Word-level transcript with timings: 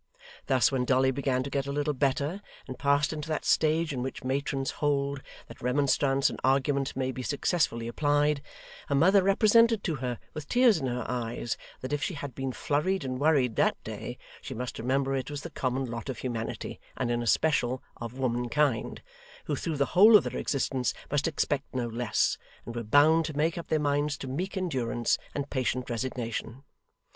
Thus 0.47 0.71
when 0.71 0.83
Dolly 0.83 1.11
began 1.11 1.43
to 1.43 1.51
get 1.51 1.67
a 1.67 1.71
little 1.71 1.93
better, 1.93 2.41
and 2.67 2.79
passed 2.79 3.13
into 3.13 3.29
that 3.29 3.45
stage 3.45 3.93
in 3.93 4.01
which 4.01 4.23
matrons 4.23 4.71
hold 4.81 5.21
that 5.47 5.61
remonstrance 5.61 6.27
and 6.27 6.39
argument 6.43 6.95
may 6.95 7.11
be 7.11 7.21
successfully 7.21 7.87
applied, 7.87 8.41
her 8.87 8.95
mother 8.95 9.21
represented 9.21 9.83
to 9.83 9.97
her, 9.97 10.17
with 10.33 10.47
tears 10.49 10.79
in 10.79 10.87
her 10.87 11.05
eyes, 11.07 11.55
that 11.81 11.93
if 11.93 12.01
she 12.01 12.15
had 12.15 12.33
been 12.33 12.51
flurried 12.51 13.05
and 13.05 13.19
worried 13.19 13.57
that 13.57 13.77
day, 13.83 14.17
she 14.41 14.55
must 14.55 14.79
remember 14.79 15.13
it 15.13 15.29
was 15.29 15.43
the 15.43 15.51
common 15.51 15.85
lot 15.85 16.09
of 16.09 16.17
humanity, 16.17 16.79
and 16.97 17.11
in 17.11 17.21
especial 17.21 17.83
of 17.97 18.17
womankind, 18.17 19.03
who 19.45 19.55
through 19.55 19.77
the 19.77 19.85
whole 19.93 20.17
of 20.17 20.23
their 20.23 20.35
existence 20.39 20.95
must 21.11 21.27
expect 21.27 21.75
no 21.75 21.87
less, 21.87 22.39
and 22.65 22.75
were 22.75 22.81
bound 22.81 23.23
to 23.23 23.37
make 23.37 23.55
up 23.55 23.67
their 23.67 23.79
minds 23.79 24.17
to 24.17 24.27
meek 24.27 24.57
endurance 24.57 25.19
and 25.35 25.51
patient 25.51 25.91
resignation. 25.91 26.63